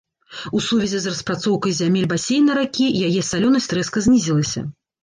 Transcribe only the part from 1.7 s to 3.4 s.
зямель басейна ракі яе